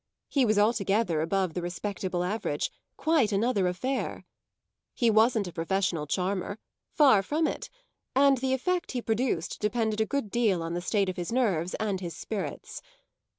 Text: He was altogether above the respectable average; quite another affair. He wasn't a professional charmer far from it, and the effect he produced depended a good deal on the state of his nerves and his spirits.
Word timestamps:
He 0.29 0.45
was 0.45 0.57
altogether 0.57 1.21
above 1.21 1.53
the 1.53 1.61
respectable 1.61 2.23
average; 2.23 2.71
quite 2.97 3.31
another 3.31 3.67
affair. 3.67 4.25
He 4.95 5.11
wasn't 5.11 5.47
a 5.47 5.53
professional 5.53 6.07
charmer 6.07 6.57
far 6.91 7.21
from 7.21 7.45
it, 7.45 7.69
and 8.15 8.39
the 8.39 8.53
effect 8.55 8.93
he 8.93 9.01
produced 9.03 9.59
depended 9.59 10.01
a 10.01 10.07
good 10.07 10.31
deal 10.31 10.63
on 10.63 10.73
the 10.73 10.81
state 10.81 11.07
of 11.07 11.17
his 11.17 11.31
nerves 11.31 11.75
and 11.75 12.01
his 12.01 12.15
spirits. 12.15 12.81